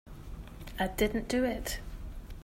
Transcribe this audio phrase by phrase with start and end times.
[0.79, 1.79] I didn't do it.